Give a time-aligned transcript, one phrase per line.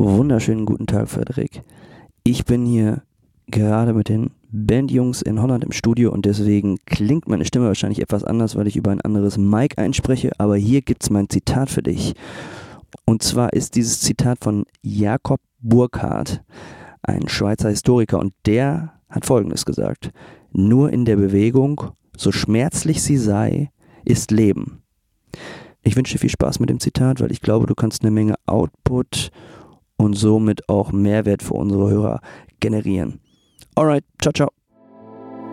[0.00, 1.64] Wunderschönen guten Tag, Frederik.
[2.22, 3.02] Ich bin hier
[3.48, 8.22] gerade mit den Bandjungs in Holland im Studio und deswegen klingt meine Stimme wahrscheinlich etwas
[8.22, 12.14] anders, weil ich über ein anderes Mic einspreche, aber hier gibt's mein Zitat für dich.
[13.06, 16.44] Und zwar ist dieses Zitat von Jakob Burckhardt,
[17.02, 20.12] ein Schweizer Historiker, und der hat folgendes gesagt:
[20.52, 21.82] Nur in der Bewegung,
[22.16, 23.72] so schmerzlich sie sei,
[24.04, 24.80] ist Leben.
[25.82, 28.36] Ich wünsche dir viel Spaß mit dem Zitat, weil ich glaube, du kannst eine Menge
[28.46, 29.32] Output
[29.98, 32.20] und somit auch Mehrwert für unsere Hörer
[32.60, 33.20] generieren.
[33.74, 34.48] Alright, ciao, ciao.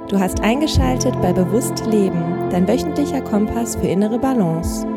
[0.08, 4.88] Du hast eingeschaltet bei Bewusst Leben, dein wöchentlicher Kompass für innere Balance.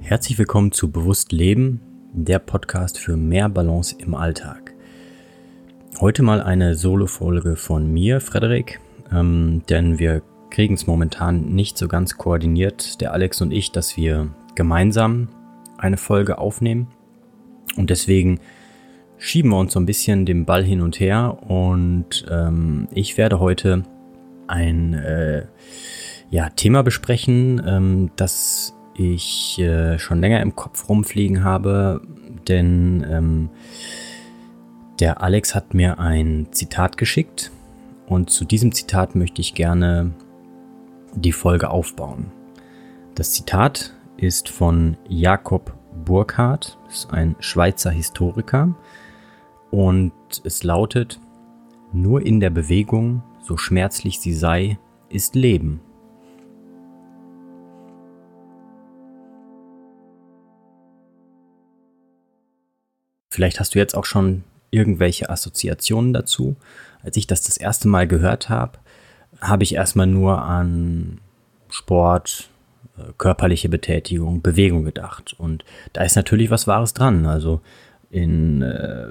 [0.00, 1.80] Herzlich willkommen zu Bewusst Leben,
[2.12, 4.74] der Podcast für mehr Balance im Alltag.
[6.00, 8.80] Heute mal eine Solo-Folge von mir, Frederik,
[9.12, 13.96] ähm, denn wir kriegen es momentan nicht so ganz koordiniert, der Alex und ich, dass
[13.96, 15.28] wir gemeinsam
[15.78, 16.88] eine Folge aufnehmen.
[17.76, 18.40] Und deswegen
[19.18, 21.38] schieben wir uns so ein bisschen den Ball hin und her.
[21.48, 23.84] Und ähm, ich werde heute
[24.48, 25.46] ein äh,
[26.30, 32.02] ja, Thema besprechen, ähm, das ich äh, schon länger im Kopf rumfliegen habe,
[32.48, 33.50] denn ähm,
[35.00, 37.50] der Alex hat mir ein Zitat geschickt.
[38.06, 40.12] Und zu diesem Zitat möchte ich gerne
[41.14, 42.30] die Folge aufbauen.
[43.14, 48.74] Das Zitat ist von Jakob Burckhardt, ist ein Schweizer Historiker
[49.70, 50.12] und
[50.44, 51.20] es lautet,
[51.92, 55.80] nur in der Bewegung, so schmerzlich sie sei, ist Leben.
[63.30, 66.56] Vielleicht hast du jetzt auch schon irgendwelche Assoziationen dazu.
[67.02, 68.78] Als ich das das erste Mal gehört habe,
[69.40, 71.18] habe ich erstmal nur an
[71.68, 72.50] Sport,
[73.18, 75.34] körperliche Betätigung, Bewegung gedacht.
[75.38, 77.26] Und da ist natürlich was Wahres dran.
[77.26, 77.60] Also
[78.10, 79.08] in äh,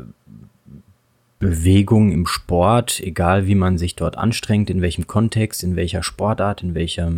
[1.39, 6.61] Bewegung im Sport, egal wie man sich dort anstrengt, in welchem Kontext, in welcher Sportart,
[6.61, 7.11] in welcher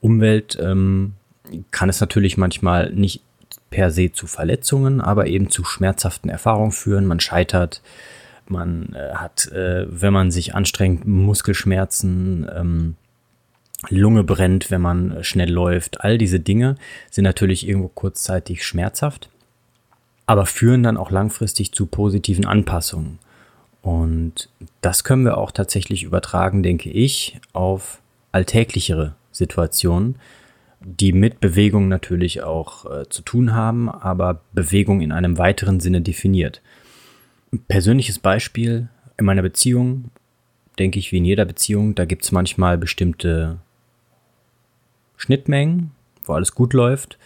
[0.00, 1.14] Umwelt, ähm,
[1.70, 3.22] kann es natürlich manchmal nicht
[3.70, 7.06] per se zu Verletzungen, aber eben zu schmerzhaften Erfahrungen führen.
[7.06, 7.82] Man scheitert,
[8.46, 12.94] man äh, hat, äh, wenn man sich anstrengt, Muskelschmerzen, ähm,
[13.88, 16.00] Lunge brennt, wenn man schnell läuft.
[16.00, 16.74] All diese Dinge
[17.10, 19.30] sind natürlich irgendwo kurzzeitig schmerzhaft,
[20.26, 23.18] aber führen dann auch langfristig zu positiven Anpassungen.
[23.82, 24.48] Und
[24.80, 28.00] das können wir auch tatsächlich übertragen, denke ich, auf
[28.32, 30.16] alltäglichere Situationen,
[30.80, 36.02] die mit Bewegung natürlich auch äh, zu tun haben, aber Bewegung in einem weiteren Sinne
[36.02, 36.60] definiert.
[37.68, 40.10] Persönliches Beispiel in meiner Beziehung,
[40.78, 43.58] denke ich, wie in jeder Beziehung, da gibt es manchmal bestimmte
[45.18, 45.90] Schnittmengen,
[46.24, 47.18] wo alles gut läuft.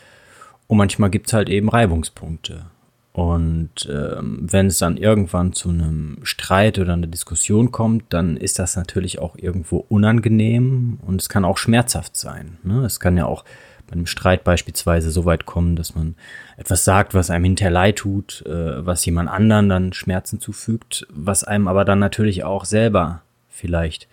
[0.66, 2.66] Und manchmal gibt es halt eben Reibungspunkte.
[3.12, 8.58] Und ähm, wenn es dann irgendwann zu einem Streit oder einer Diskussion kommt, dann ist
[8.58, 12.56] das natürlich auch irgendwo unangenehm und es kann auch schmerzhaft sein.
[12.62, 12.86] Ne?
[12.86, 13.44] Es kann ja auch
[13.86, 16.14] bei einem Streit beispielsweise so weit kommen, dass man
[16.56, 21.44] etwas sagt, was einem hinterher leid tut, äh, was jemand anderen dann Schmerzen zufügt, was
[21.44, 23.20] einem aber dann natürlich auch selber
[23.50, 24.08] vielleicht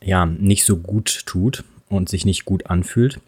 [0.00, 3.20] ja nicht so gut tut und sich nicht gut anfühlt.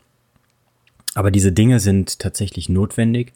[1.14, 3.32] Aber diese Dinge sind tatsächlich notwendig,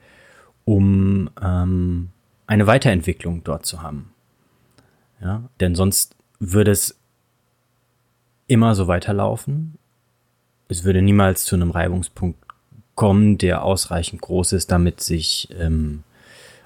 [0.64, 2.10] um ähm,
[2.46, 4.12] eine Weiterentwicklung dort zu haben.
[5.20, 6.96] Ja, denn sonst würde es
[8.46, 9.78] immer so weiterlaufen.
[10.68, 12.38] Es würde niemals zu einem Reibungspunkt
[12.94, 16.02] kommen, der ausreichend groß ist, damit sich ähm,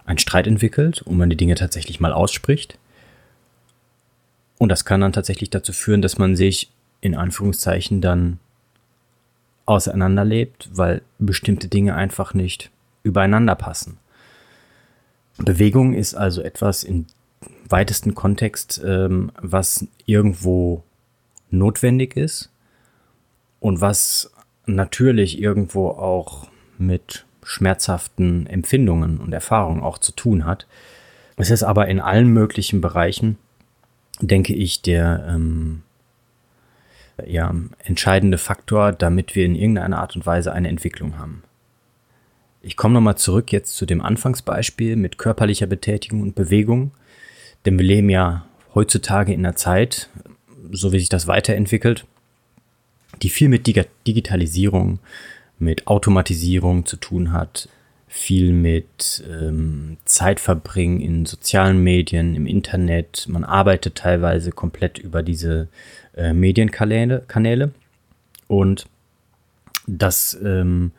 [0.05, 2.79] ein Streit entwickelt und man die Dinge tatsächlich mal ausspricht.
[4.59, 6.71] Und das kann dann tatsächlich dazu führen, dass man sich
[7.01, 8.39] in Anführungszeichen dann
[9.67, 12.71] auseinanderlebt, weil bestimmte Dinge einfach nicht
[13.03, 13.99] übereinander passen.
[15.39, 17.07] Bewegung ist also etwas im
[17.69, 20.83] weitesten Kontext, ähm, was irgendwo
[21.51, 22.51] notwendig ist
[23.61, 24.31] und was
[24.67, 30.67] natürlich irgendwo auch mit schmerzhaften Empfindungen und Erfahrungen auch zu tun hat.
[31.37, 33.39] Es ist aber in allen möglichen Bereichen,
[34.21, 35.83] denke ich, der ähm,
[37.27, 37.55] ja,
[37.85, 41.43] entscheidende Faktor, damit wir in irgendeiner Art und Weise eine Entwicklung haben.
[42.61, 46.93] Ich komme nochmal zurück jetzt zu dem Anfangsbeispiel mit körperlicher Betätigung und Bewegung,
[47.65, 50.09] denn wir leben ja heutzutage in einer Zeit,
[50.71, 52.07] so wie sich das weiterentwickelt,
[53.21, 53.67] die viel mit
[54.07, 55.01] Digitalisierung,
[55.59, 57.69] mit Automatisierung zu tun hat,
[58.15, 63.25] viel mit ähm, Zeitverbringen in sozialen Medien, im Internet.
[63.27, 65.69] Man arbeitet teilweise komplett über diese
[66.15, 67.25] äh, Medienkanäle.
[67.27, 67.73] Kanäle.
[68.49, 68.85] Und
[69.87, 70.93] das ähm,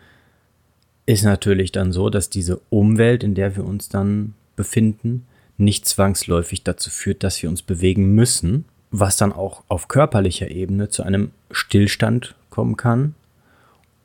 [1.06, 5.28] ist natürlich dann so, dass diese Umwelt, in der wir uns dann befinden
[5.60, 10.90] nicht zwangsläufig dazu führt, dass wir uns bewegen müssen, was dann auch auf körperlicher Ebene
[10.90, 13.14] zu einem Stillstand kommen kann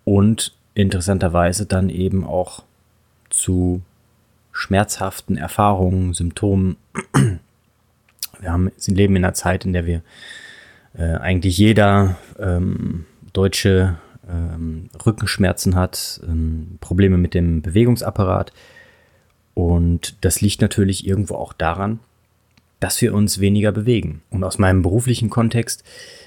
[0.05, 2.65] und interessanterweise dann eben auch
[3.31, 3.83] zu
[4.53, 6.77] schmerzhaften Erfahrungen, Symptomen.
[8.41, 10.03] Wir haben, sie leben in einer Zeit, in der wir
[10.97, 13.99] äh, eigentlich jeder ähm, Deutsche
[14.29, 18.53] ähm, Rückenschmerzen hat, ähm, Probleme mit dem Bewegungsapparat.
[19.55, 21.99] Und das liegt natürlich irgendwo auch daran,
[22.79, 24.23] dass wir uns weniger bewegen.
[24.31, 25.83] Und aus meinem beruflichen Kontext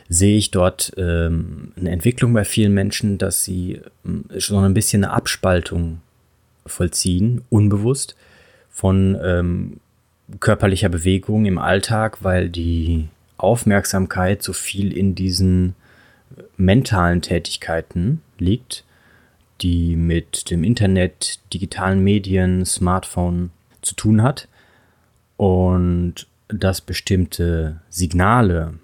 [0.09, 5.05] sehe ich dort ähm, eine Entwicklung bei vielen Menschen, dass sie ähm, schon ein bisschen
[5.05, 6.01] eine Abspaltung
[6.65, 8.15] vollziehen, unbewusst,
[8.69, 9.79] von ähm,
[10.39, 15.75] körperlicher Bewegung im Alltag, weil die Aufmerksamkeit so viel in diesen
[16.57, 18.85] mentalen Tätigkeiten liegt,
[19.61, 24.47] die mit dem Internet, digitalen Medien, Smartphone zu tun hat.
[25.37, 28.75] Und dass bestimmte Signale,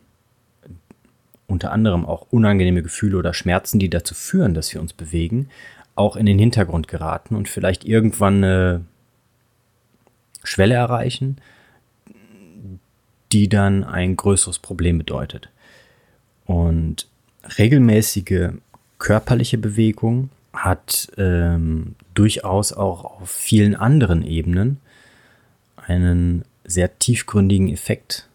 [1.47, 5.49] unter anderem auch unangenehme Gefühle oder Schmerzen, die dazu führen, dass wir uns bewegen,
[5.97, 8.85] auch in den Hintergrund geraten und vielleicht irgendwann eine
[10.43, 11.37] Schwelle erreichen,
[13.31, 15.49] die dann ein größeres Problem bedeutet.
[16.45, 17.07] Und
[17.57, 18.51] regelmäßige
[18.99, 24.79] körperliche Bewegung hat ähm, durchaus auch auf vielen anderen Ebenen
[25.75, 28.27] einen sehr tiefgründigen Effekt.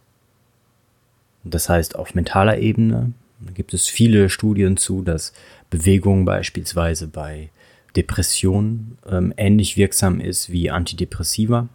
[1.44, 3.12] Das heißt, auf mentaler Ebene
[3.54, 5.32] gibt es viele Studien zu, dass
[5.70, 7.50] Bewegung beispielsweise bei
[7.96, 11.68] Depressionen ähm, ähnlich wirksam ist wie Antidepressiva.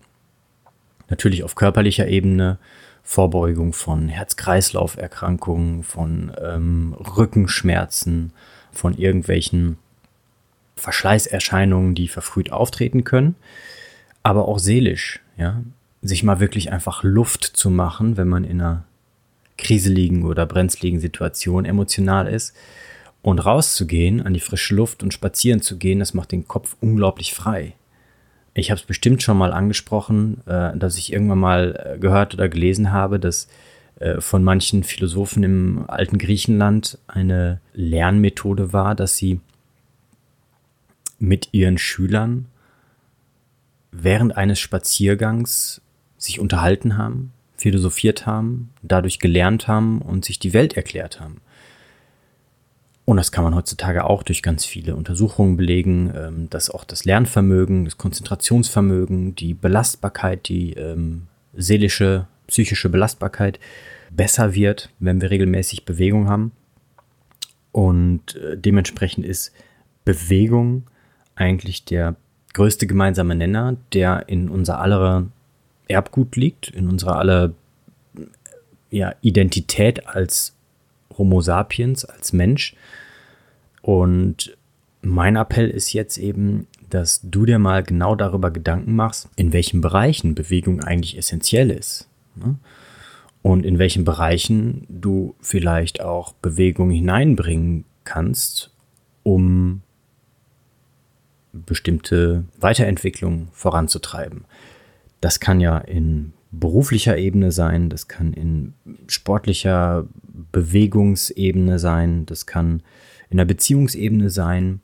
[1.10, 2.58] Natürlich auf körperlicher Ebene.
[3.08, 8.34] Vorbeugung von Herz-Kreislauf-Erkrankungen, von ähm, Rückenschmerzen,
[8.74, 9.78] von irgendwelchen
[10.76, 13.36] Verschleißerscheinungen, die verfrüht auftreten können,
[14.24, 15.62] aber auch seelisch, ja,
[16.02, 18.84] sich mal wirklich einfach Luft zu machen, wenn man in einer
[19.58, 22.56] kriseligen oder brenzligen Situation emotional ist
[23.22, 27.34] und rauszugehen, an die frische Luft und spazieren zu gehen, das macht den Kopf unglaublich
[27.34, 27.74] frei.
[28.54, 32.50] Ich habe es bestimmt schon mal angesprochen, äh, dass ich irgendwann mal äh, gehört oder
[32.50, 33.48] gelesen habe, dass
[34.00, 39.42] äh, von manchen Philosophen im alten Griechenland eine Lernmethode war, dass sie
[41.20, 42.46] mit ihren Schülern
[43.92, 45.82] während eines Spaziergangs
[46.18, 51.42] sich unterhalten haben, philosophiert haben, dadurch gelernt haben und sich die Welt erklärt haben.
[53.06, 57.06] Und das kann man heutzutage auch durch ganz viele Untersuchungen belegen, ähm, dass auch das
[57.06, 63.60] Lernvermögen, das Konzentrationsvermögen, die Belastbarkeit, die ähm, seelische, psychische Belastbarkeit
[64.12, 66.52] besser wird, wenn wir regelmäßig Bewegung haben.
[67.72, 69.54] Und äh, dementsprechend ist
[70.04, 70.84] Bewegung
[71.36, 72.16] eigentlich der
[72.54, 75.28] größte gemeinsame Nenner, der in unser aller
[75.88, 77.54] Erbgut liegt, in unserer aller
[78.90, 80.56] ja, Identität als
[81.18, 82.76] Homo sapiens, als Mensch.
[83.82, 84.58] Und
[85.02, 89.82] mein Appell ist jetzt eben, dass du dir mal genau darüber Gedanken machst, in welchen
[89.82, 92.08] Bereichen Bewegung eigentlich essentiell ist.
[92.36, 92.56] Ne?
[93.42, 98.72] Und in welchen Bereichen du vielleicht auch Bewegung hineinbringen kannst,
[99.24, 99.82] um
[101.54, 104.46] bestimmte Weiterentwicklung voranzutreiben.
[105.22, 108.74] Das kann ja in beruflicher Ebene sein, das kann in
[109.08, 110.06] sportlicher
[110.52, 112.84] Bewegungsebene sein, das kann
[113.30, 114.82] in der Beziehungsebene sein.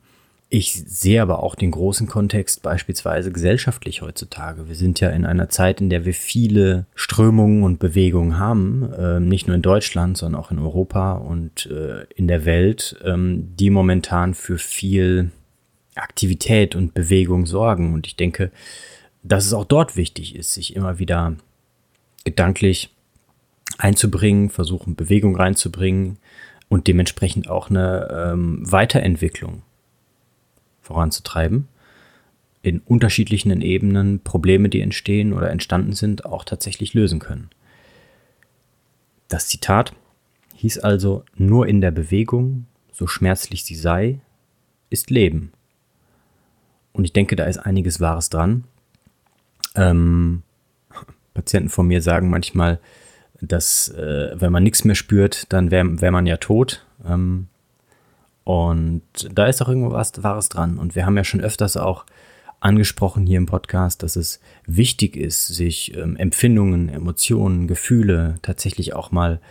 [0.49, 4.67] Ich sehe aber auch den großen Kontext beispielsweise gesellschaftlich heutzutage.
[4.67, 9.19] Wir sind ja in einer Zeit, in der wir viele Strömungen und Bewegungen haben, äh,
[9.19, 13.71] nicht nur in Deutschland, sondern auch in Europa und äh, in der Welt, ähm, die
[13.71, 15.31] momentan für viel
[15.95, 17.95] Aktivität und Bewegung sorgen.
[17.95, 18.51] Und ich denke,
[19.23, 21.35] dass es auch dort wichtig ist, sich immer wieder
[22.25, 22.93] gedanklich
[23.77, 26.17] einzubringen, versuchen Bewegung reinzubringen
[26.69, 29.63] und dementsprechend auch eine ähm, Weiterentwicklung
[30.81, 31.67] voranzutreiben.
[32.61, 37.49] In unterschiedlichen Ebenen Probleme, die entstehen oder entstanden sind, auch tatsächlich lösen können.
[39.27, 39.93] Das Zitat
[40.55, 44.19] hieß also, nur in der Bewegung, so schmerzlich sie sei,
[44.89, 45.51] ist Leben.
[46.93, 48.63] Und ich denke, da ist einiges Wahres dran.
[49.75, 50.43] Ähm,
[51.33, 52.79] Patienten von mir sagen manchmal,
[53.41, 56.85] dass äh, wenn man nichts mehr spürt, dann wäre wär man ja tot.
[57.05, 57.47] Ähm,
[58.43, 60.77] und da ist auch irgendwo was Wahres dran.
[60.77, 62.05] Und wir haben ja schon öfters auch
[62.59, 69.11] angesprochen hier im Podcast, dass es wichtig ist, sich ähm, Empfindungen, Emotionen, Gefühle tatsächlich auch
[69.11, 69.41] mal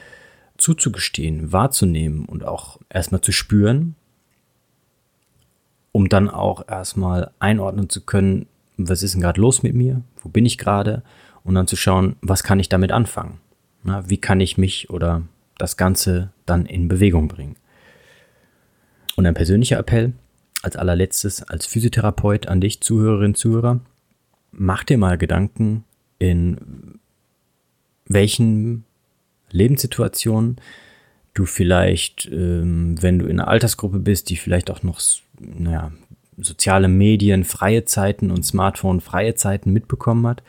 [0.57, 3.97] zuzugestehen, wahrzunehmen und auch erstmal zu spüren,
[5.91, 8.47] um dann auch erstmal einordnen zu können,
[8.89, 10.03] was ist denn gerade los mit mir?
[10.23, 11.03] Wo bin ich gerade?
[11.45, 13.39] Und dann zu schauen, was kann ich damit anfangen?
[13.83, 15.23] Na, wie kann ich mich oder
[15.59, 17.57] das Ganze dann in Bewegung bringen?
[19.17, 20.13] Und ein persönlicher Appell
[20.63, 23.81] als allerletztes als Physiotherapeut an dich, Zuhörerinnen, Zuhörer.
[24.53, 25.85] Mach dir mal Gedanken,
[26.19, 27.01] in
[28.07, 28.85] welchen
[29.51, 30.57] Lebenssituationen
[31.35, 35.01] du vielleicht, ähm, wenn du in einer Altersgruppe bist, die vielleicht auch noch,
[35.39, 35.93] naja,
[36.39, 40.43] soziale Medien, freie Zeiten und Smartphone freie Zeiten mitbekommen hat,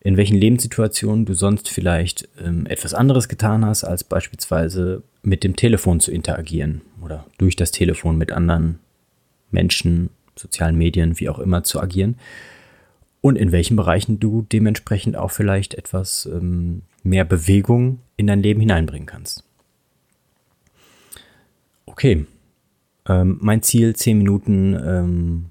[0.00, 5.56] in welchen Lebenssituationen du sonst vielleicht ähm, etwas anderes getan hast, als beispielsweise mit dem
[5.56, 8.78] Telefon zu interagieren oder durch das Telefon mit anderen
[9.50, 12.16] Menschen, sozialen Medien, wie auch immer zu agieren.
[13.20, 18.60] Und in welchen Bereichen du dementsprechend auch vielleicht etwas ähm, mehr Bewegung in dein Leben
[18.60, 19.44] hineinbringen kannst.
[21.84, 22.24] Okay,
[23.08, 25.50] ähm, mein Ziel, zehn Minuten ähm,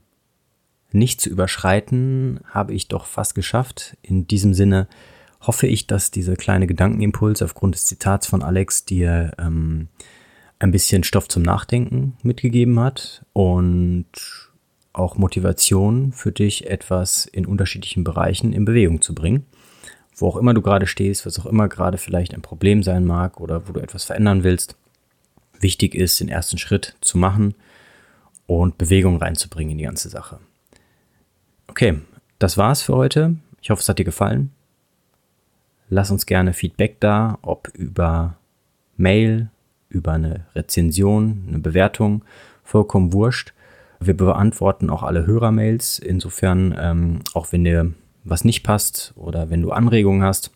[0.92, 3.98] nicht zu überschreiten, habe ich doch fast geschafft.
[4.02, 4.88] In diesem Sinne
[5.42, 9.88] hoffe ich, dass dieser kleine Gedankenimpuls aufgrund des Zitats von Alex dir ähm,
[10.60, 14.08] ein bisschen Stoff zum Nachdenken mitgegeben hat und
[14.92, 19.46] auch Motivation für dich, etwas in unterschiedlichen Bereichen in Bewegung zu bringen.
[20.16, 23.40] Wo auch immer du gerade stehst, was auch immer gerade vielleicht ein Problem sein mag
[23.40, 24.76] oder wo du etwas verändern willst,
[25.62, 27.56] wichtig ist, den ersten Schritt zu machen
[28.48, 30.40] und Bewegung reinzubringen in die ganze Sache.
[31.68, 32.00] Okay,
[32.40, 33.36] das war's für heute.
[33.62, 34.52] Ich hoffe, es hat dir gefallen.
[35.90, 38.38] Lass uns gerne Feedback da, ob über
[38.98, 39.50] Mail,
[39.90, 42.24] über eine Rezension, eine Bewertung,
[42.64, 43.54] vollkommen wurscht.
[44.00, 46.00] Wir beantworten auch alle Hörermails.
[46.00, 50.52] Insofern, ähm, auch wenn dir was nicht passt oder wenn du Anregungen hast,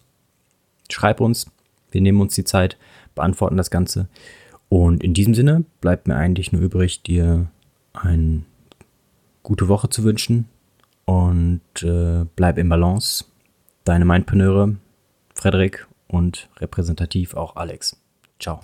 [0.90, 1.48] schreib uns.
[1.92, 2.78] Wir nehmen uns die Zeit,
[3.16, 4.08] beantworten das Ganze.
[4.74, 7.46] Und in diesem Sinne bleibt mir eigentlich nur übrig, dir
[7.94, 8.42] eine
[9.44, 10.50] gute Woche zu wünschen
[11.06, 13.25] und äh, bleib im Balance.
[13.84, 14.75] Deine Mindpreneure,
[15.36, 18.01] Frederik und repräsentativ auch Alex.
[18.39, 18.62] Ciao.